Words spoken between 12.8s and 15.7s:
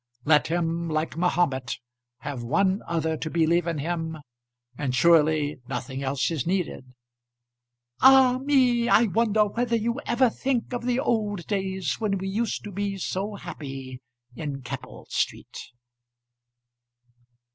so happy in Keppel Street?"